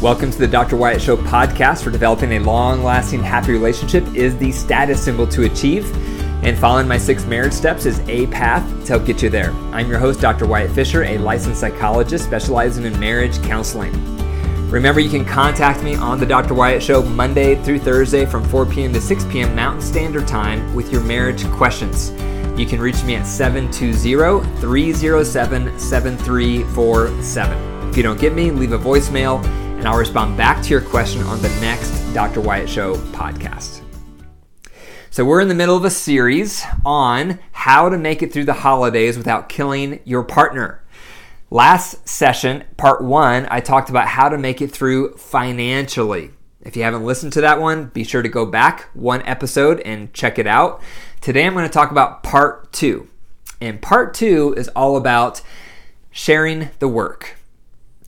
[0.00, 0.76] Welcome to the Dr.
[0.76, 5.42] Wyatt Show podcast for developing a long lasting happy relationship is the status symbol to
[5.42, 5.92] achieve.
[6.44, 9.50] And following my six marriage steps is a path to help get you there.
[9.72, 10.46] I'm your host, Dr.
[10.46, 13.90] Wyatt Fisher, a licensed psychologist specializing in marriage counseling.
[14.70, 16.54] Remember, you can contact me on the Dr.
[16.54, 18.92] Wyatt Show Monday through Thursday from 4 p.m.
[18.92, 19.56] to 6 p.m.
[19.56, 22.12] Mountain Standard Time with your marriage questions.
[22.56, 27.90] You can reach me at 720 307 7347.
[27.90, 29.42] If you don't get me, leave a voicemail
[29.78, 32.40] and I'll respond back to your question on the next Dr.
[32.40, 33.80] Wyatt Show podcast.
[35.10, 38.52] So, we're in the middle of a series on how to make it through the
[38.54, 40.82] holidays without killing your partner.
[41.50, 46.32] Last session, part one, I talked about how to make it through financially.
[46.60, 50.12] If you haven't listened to that one, be sure to go back one episode and
[50.12, 50.82] check it out.
[51.20, 53.08] Today, I'm going to talk about part two.
[53.60, 55.40] And part two is all about
[56.10, 57.36] sharing the work.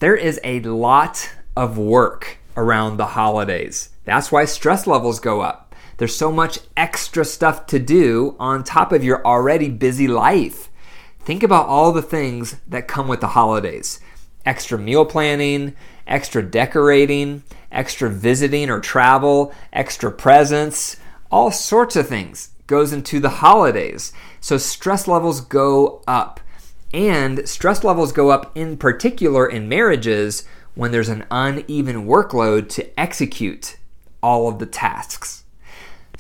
[0.01, 1.31] There is a lot
[1.61, 3.91] of work around the holidays.
[4.07, 5.75] That's why stress levels go up.
[5.99, 10.71] There's so much extra stuff to do on top of your already busy life.
[11.19, 14.01] Think about all the things that come with the holidays
[14.47, 20.97] extra meal planning, extra decorating, extra visiting or travel, extra presents,
[21.31, 24.15] all sorts of things goes into the holidays.
[24.41, 26.41] So stress levels go up.
[26.95, 33.01] And stress levels go up in particular in marriages when there's an uneven workload to
[33.01, 33.77] execute
[34.23, 35.45] all of the tasks.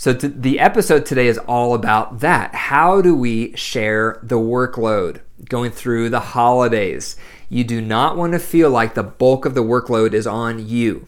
[0.00, 2.54] So, t- the episode today is all about that.
[2.54, 7.16] How do we share the workload going through the holidays?
[7.50, 11.06] You do not want to feel like the bulk of the workload is on you.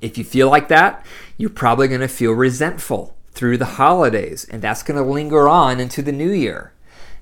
[0.00, 1.04] If you feel like that,
[1.36, 5.80] you're probably going to feel resentful through the holidays, and that's going to linger on
[5.80, 6.72] into the new year.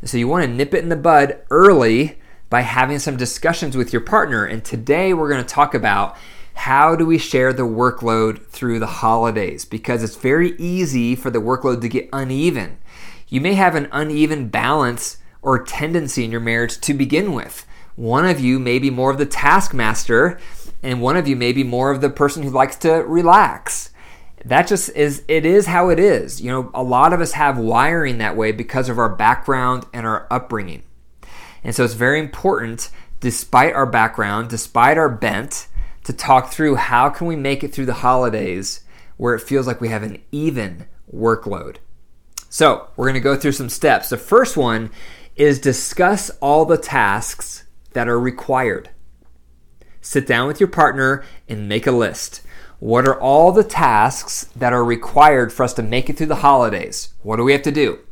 [0.04, 3.92] so, you want to nip it in the bud early by having some discussions with
[3.92, 4.44] your partner.
[4.44, 6.16] And today we're going to talk about
[6.54, 11.40] how do we share the workload through the holidays because it's very easy for the
[11.40, 12.78] workload to get uneven.
[13.28, 17.66] You may have an uneven balance or tendency in your marriage to begin with.
[17.94, 20.38] One of you may be more of the taskmaster,
[20.82, 23.90] and one of you may be more of the person who likes to relax.
[24.44, 26.40] That just is, it is how it is.
[26.40, 30.06] You know, a lot of us have wiring that way because of our background and
[30.06, 30.84] our upbringing.
[31.66, 35.66] And so it's very important, despite our background, despite our bent,
[36.04, 38.84] to talk through how can we make it through the holidays
[39.16, 41.78] where it feels like we have an even workload.
[42.48, 44.10] So we're going to go through some steps.
[44.10, 44.92] The first one
[45.34, 48.90] is discuss all the tasks that are required.
[50.00, 52.42] Sit down with your partner and make a list.
[52.78, 56.36] What are all the tasks that are required for us to make it through the
[56.36, 57.12] holidays?
[57.22, 58.05] What do we have to do?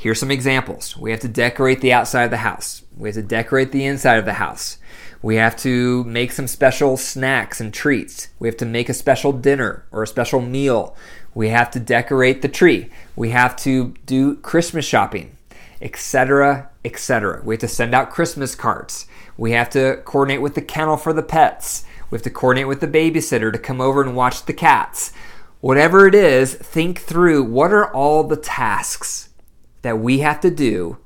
[0.00, 0.96] Here's some examples.
[0.96, 2.82] We have to decorate the outside of the house.
[2.96, 4.78] We have to decorate the inside of the house.
[5.22, 8.28] We have to make some special snacks and treats.
[8.38, 10.94] We have to make a special dinner or a special meal.
[11.34, 12.90] We have to decorate the tree.
[13.16, 15.36] We have to do Christmas shopping,
[15.82, 17.42] etc., etc.
[17.44, 19.08] We have to send out Christmas cards.
[19.36, 21.84] We have to coordinate with the kennel for the pets.
[22.08, 25.12] We have to coordinate with the babysitter to come over and watch the cats.
[25.60, 29.27] Whatever it is, think through what are all the tasks
[29.82, 30.98] that we have to do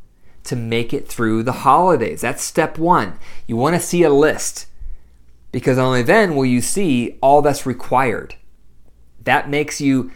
[0.44, 2.21] to make it through the holidays.
[2.22, 3.19] That's step one.
[3.47, 4.66] You want to see a list
[5.53, 8.34] because only then will you see all that's required.
[9.22, 10.11] That makes you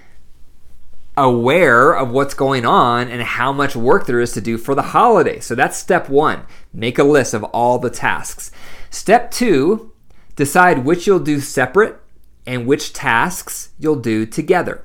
[1.17, 4.83] aware of what's going on and how much work there is to do for the
[4.83, 5.41] holiday.
[5.41, 6.43] So that's step one.
[6.73, 8.51] Make a list of all the tasks.
[8.91, 9.93] Step two,
[10.35, 12.01] decide which you'll do separate
[12.47, 14.85] and which tasks you'll do together.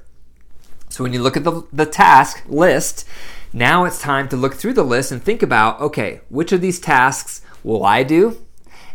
[0.90, 3.06] So when you look at the, the task list,
[3.54, 6.80] now it's time to look through the list and think about okay, which of these
[6.80, 8.46] tasks will I do?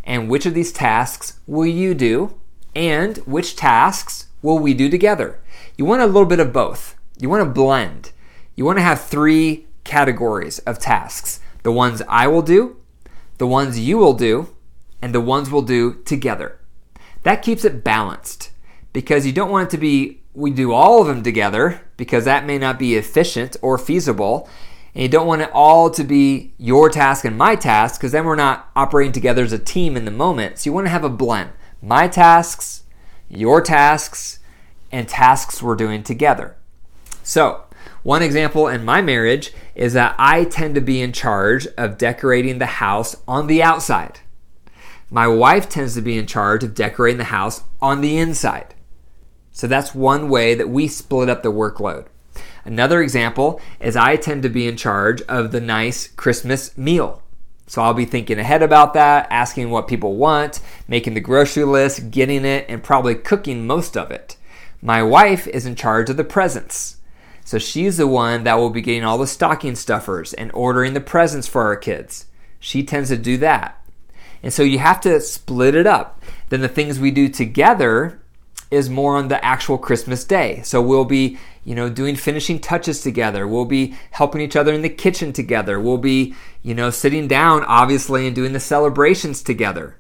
[0.05, 2.39] And which of these tasks will you do?
[2.75, 5.41] And which tasks will we do together?
[5.77, 6.97] You want a little bit of both.
[7.19, 8.13] You want to blend.
[8.55, 12.77] You want to have three categories of tasks the ones I will do,
[13.39, 14.55] the ones you will do,
[15.03, 16.61] and the ones we'll do together.
[17.25, 18.51] That keeps it balanced
[18.93, 22.45] because you don't want it to be we do all of them together because that
[22.45, 24.49] may not be efficient or feasible.
[24.95, 28.27] And you don't want it all to be your task and my task because then
[28.27, 30.59] we're not operating together as a team in the moment.
[30.59, 31.51] So you want to have a blend
[31.83, 32.85] my tasks,
[33.29, 34.39] your tasks,
[34.93, 36.57] and tasks we're doing together.
[37.23, 37.65] So,
[38.03, 42.59] one example in my marriage is that I tend to be in charge of decorating
[42.59, 44.21] the house on the outside.
[45.11, 48.75] My wife tends to be in charge of decorating the house on the inside.
[49.57, 52.09] So that's one way that we split up the workload.
[52.67, 57.23] Another example is I tend to be in charge of the nice Christmas meal.
[57.67, 62.11] So I'll be thinking ahead about that, asking what people want, making the grocery list,
[62.11, 64.37] getting it, and probably cooking most of it.
[64.83, 66.99] My wife is in charge of the presents.
[67.43, 71.01] So she's the one that will be getting all the stocking stuffers and ordering the
[71.01, 72.27] presents for our kids.
[72.61, 73.83] She tends to do that.
[74.43, 76.23] And so you have to split it up.
[76.51, 78.21] Then the things we do together
[78.71, 80.61] is more on the actual Christmas day.
[80.65, 83.47] So we'll be, you know, doing finishing touches together.
[83.47, 85.79] We'll be helping each other in the kitchen together.
[85.81, 89.97] We'll be, you know, sitting down, obviously, and doing the celebrations together.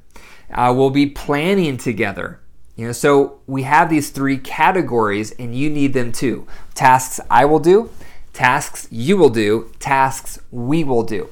[0.52, 2.40] Uh, we'll be planning together.
[2.76, 6.46] You know, so we have these three categories, and you need them too.
[6.74, 7.90] Tasks I will do,
[8.32, 11.30] tasks you will do, tasks we will do.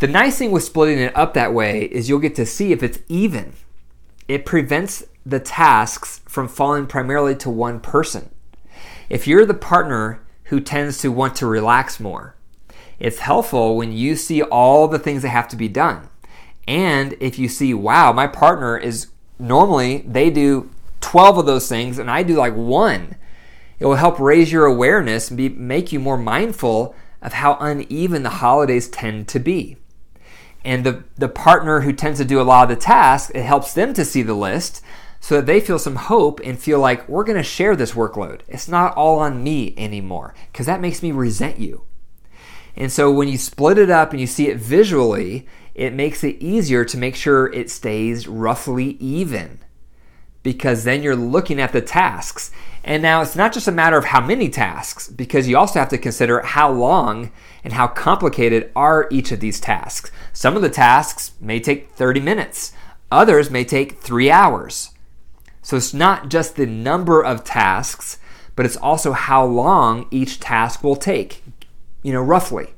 [0.00, 2.82] The nice thing with splitting it up that way is you'll get to see if
[2.82, 3.52] it's even.
[4.26, 8.30] It prevents the tasks from falling primarily to one person.
[9.08, 12.36] If you're the partner who tends to want to relax more,
[12.98, 16.08] it's helpful when you see all the things that have to be done.
[16.66, 21.98] And if you see, wow, my partner is normally they do 12 of those things
[21.98, 23.16] and I do like one,
[23.78, 28.22] it will help raise your awareness and be, make you more mindful of how uneven
[28.22, 29.76] the holidays tend to be.
[30.64, 33.74] And the, the partner who tends to do a lot of the tasks, it helps
[33.74, 34.82] them to see the list
[35.24, 38.42] so that they feel some hope and feel like we're going to share this workload.
[38.46, 41.84] It's not all on me anymore because that makes me resent you.
[42.76, 46.36] And so when you split it up and you see it visually, it makes it
[46.42, 49.60] easier to make sure it stays roughly even
[50.42, 52.50] because then you're looking at the tasks.
[52.84, 55.88] And now it's not just a matter of how many tasks, because you also have
[55.88, 57.32] to consider how long
[57.64, 60.12] and how complicated are each of these tasks.
[60.34, 62.74] Some of the tasks may take 30 minutes,
[63.10, 64.90] others may take three hours.
[65.64, 68.18] So it's not just the number of tasks,
[68.54, 71.42] but it's also how long each task will take,
[72.02, 72.74] you know, roughly.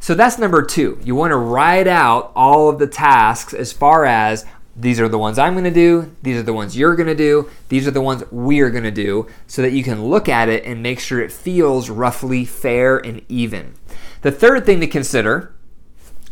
[0.00, 0.98] So that's number two.
[1.04, 5.18] You want to write out all of the tasks as far as these are the
[5.18, 7.90] ones I'm going to do, these are the ones you're going to do, these are
[7.90, 11.00] the ones we're going to do, so that you can look at it and make
[11.00, 13.74] sure it feels roughly fair and even.
[14.22, 15.52] The third thing to consider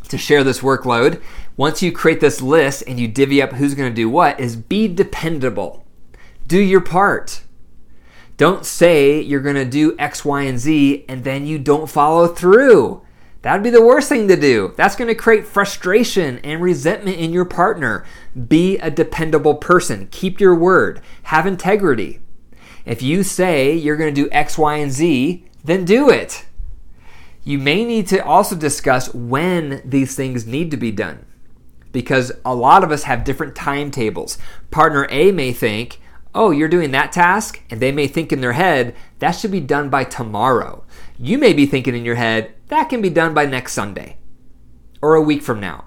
[0.08, 1.20] to share this workload
[1.56, 4.56] once you create this list and you divvy up who's going to do what, is
[4.56, 5.85] be dependable.
[6.47, 7.43] Do your part.
[8.37, 12.26] Don't say you're going to do X, Y, and Z and then you don't follow
[12.29, 13.03] through.
[13.41, 14.75] That'd be the worst thing to do.
[14.76, 18.05] That's going to create frustration and resentment in your partner.
[18.49, 20.09] Be a dependable person.
[20.11, 21.00] Keep your word.
[21.25, 22.20] Have integrity.
[22.85, 26.44] If you say you're going to do X, Y, and Z, then do it.
[27.44, 31.25] You may need to also discuss when these things need to be done
[31.96, 34.37] because a lot of us have different timetables.
[34.70, 35.98] Partner A may think,
[36.34, 39.60] oh, you're doing that task, and they may think in their head, that should be
[39.60, 40.84] done by tomorrow.
[41.19, 44.19] You may be thinking in your head, that can be done by next Sunday
[45.00, 45.87] or a week from now.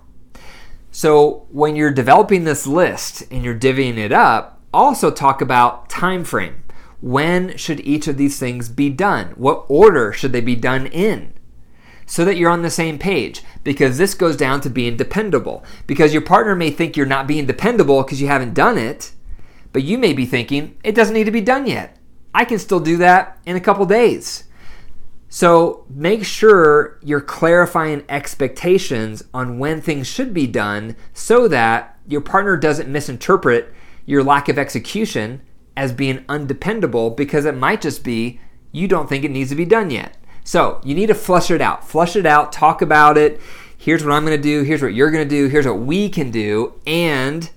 [0.89, 6.23] So when you're developing this list and you're divvying it up, also talk about time
[6.23, 6.63] frame.
[7.01, 9.27] When should each of these things be done?
[9.35, 11.33] What order should they be done in?
[12.09, 15.63] So that you're on the same page because this goes down to being dependable.
[15.85, 19.11] Because your partner may think you're not being dependable because you haven't done it,
[19.73, 21.95] but you may be thinking it doesn't need to be done yet.
[22.33, 24.45] I can still do that in a couple days.
[25.29, 32.21] So make sure you're clarifying expectations on when things should be done so that your
[32.21, 33.72] partner doesn't misinterpret
[34.07, 35.41] your lack of execution
[35.77, 38.39] as being undependable because it might just be
[38.72, 40.17] you don't think it needs to be done yet.
[40.50, 41.88] So you need to flush it out.
[41.88, 43.39] Flush it out, talk about it.
[43.77, 44.63] Here's what I'm going to do.
[44.63, 45.48] Here's what you're going to do.
[45.48, 46.74] Here's what we can do.
[46.88, 47.51] And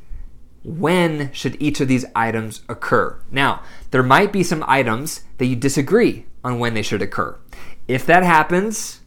[0.63, 3.19] when should each of these items occur?
[3.31, 7.39] Now, there might be some items that you disagree on when they should occur.
[7.89, 9.01] If that happens,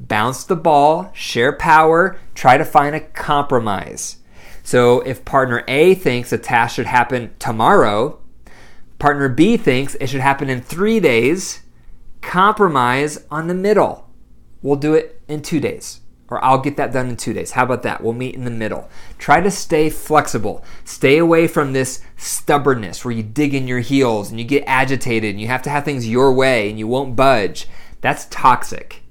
[0.00, 4.16] bounce the ball, share power, try to find a compromise.
[4.64, 8.18] So if partner A thinks a task should happen tomorrow,
[8.98, 11.60] partner B thinks it should happen in three days,
[12.28, 14.06] compromise on the middle.
[14.60, 17.52] We'll do it in two days, or I'll get that done in two days.
[17.52, 18.02] How about that?
[18.02, 18.86] We'll meet in the middle.
[19.16, 20.62] Try to stay flexible.
[20.84, 25.30] Stay away from this stubbornness where you dig in your heels and you get agitated
[25.30, 27.66] and you have to have things your way and you won't budge.
[28.02, 29.02] That's toxic.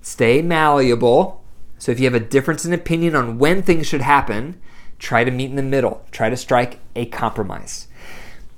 [0.00, 1.44] Stay malleable.
[1.76, 4.58] So if you have a difference in opinion on when things should happen,
[4.98, 6.06] try to meet in the middle.
[6.12, 7.88] Try to strike a compromise.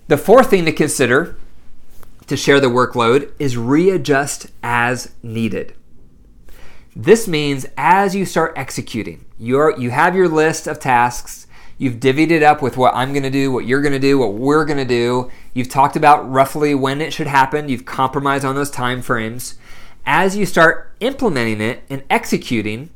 [0.06, 1.36] The fourth thing to consider
[2.26, 5.74] to share the workload is readjust as needed.
[6.94, 11.46] This means as you start executing, you're, you have your list of tasks,
[11.78, 14.64] you've divvied it up with what I'm to do, what you're to do, what we're
[14.64, 15.30] to do.
[15.52, 19.58] You've talked about roughly when it should happen, you've compromised on those time frames.
[20.06, 22.90] As you start implementing it and executing,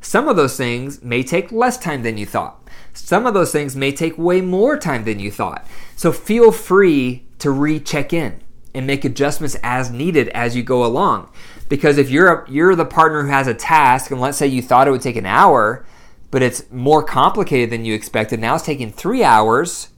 [0.00, 2.68] Some of those things may take less time than you thought.
[2.94, 5.66] Some of those things may take way more time than you thought.
[5.94, 8.40] So feel free to recheck in
[8.74, 11.30] and make adjustments as needed as you go along.
[11.68, 14.62] Because if you're a, you're the partner who has a task and let's say you
[14.62, 15.84] thought it would take an hour,
[16.30, 19.88] but it's more complicated than you expected, now it's taking 3 hours,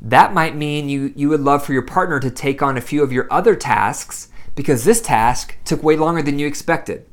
[0.00, 3.02] that might mean you you would love for your partner to take on a few
[3.02, 7.06] of your other tasks because this task took way longer than you expected.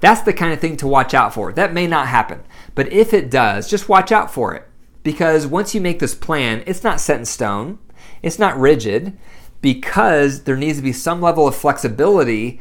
[0.00, 1.52] That's the kind of thing to watch out for.
[1.52, 2.42] That may not happen,
[2.74, 4.66] but if it does, just watch out for it.
[5.02, 7.78] Because once you make this plan, it's not set in stone,
[8.22, 9.16] it's not rigid,
[9.60, 12.60] because there needs to be some level of flexibility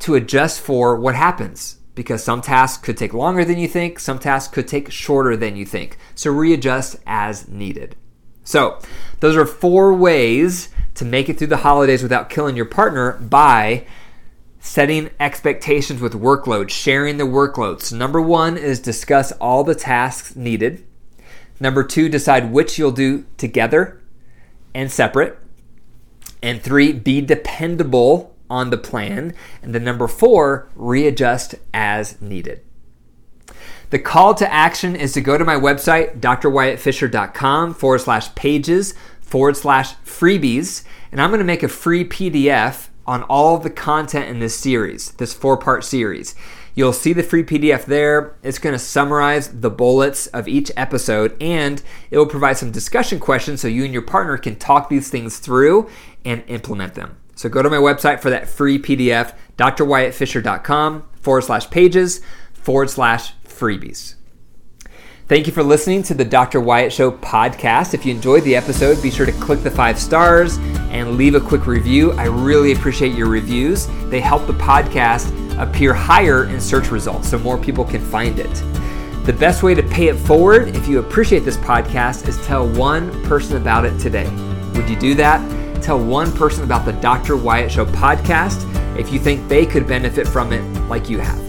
[0.00, 1.78] to adjust for what happens.
[1.94, 5.56] Because some tasks could take longer than you think, some tasks could take shorter than
[5.56, 5.96] you think.
[6.14, 7.96] So readjust as needed.
[8.44, 8.78] So,
[9.20, 13.86] those are four ways to make it through the holidays without killing your partner by
[14.60, 17.92] setting expectations with workload, sharing the workloads.
[17.92, 20.84] Number one is discuss all the tasks needed.
[21.58, 24.02] Number two, decide which you'll do together
[24.74, 25.38] and separate.
[26.46, 29.34] And three, be dependable on the plan.
[29.62, 32.60] And then number four, readjust as needed.
[33.90, 39.56] The call to action is to go to my website, drwyattfisher.com forward slash pages forward
[39.56, 40.84] slash freebies.
[41.10, 45.10] And I'm going to make a free PDF on all the content in this series,
[45.12, 46.36] this four part series.
[46.76, 48.36] You'll see the free PDF there.
[48.42, 53.18] It's going to summarize the bullets of each episode and it will provide some discussion
[53.18, 55.88] questions so you and your partner can talk these things through
[56.24, 57.16] and implement them.
[57.34, 62.20] So go to my website for that free PDF, drwyattfisher.com forward slash pages
[62.52, 64.16] forward slash freebies.
[65.28, 66.60] Thank you for listening to the Dr.
[66.60, 67.94] Wyatt Show podcast.
[67.94, 70.58] If you enjoyed the episode, be sure to click the five stars
[70.90, 72.12] and leave a quick review.
[72.12, 73.88] I really appreciate your reviews.
[74.04, 78.54] They help the podcast appear higher in search results so more people can find it.
[79.24, 83.10] The best way to pay it forward, if you appreciate this podcast, is tell one
[83.24, 84.30] person about it today.
[84.74, 85.82] Would you do that?
[85.82, 87.36] Tell one person about the Dr.
[87.36, 88.64] Wyatt Show podcast
[88.98, 91.46] if you think they could benefit from it like you have.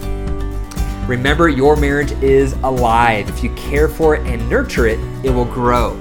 [1.08, 3.28] Remember, your marriage is alive.
[3.30, 5.96] If you care for it and nurture it, it will grow.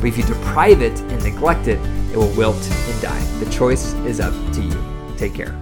[0.00, 1.78] But if you deprive it and neglect it,
[2.12, 3.20] it will wilt and die.
[3.42, 5.16] The choice is up to you.
[5.16, 5.61] Take care.